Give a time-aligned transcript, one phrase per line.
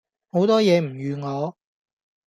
[0.31, 1.55] 好多野唔預我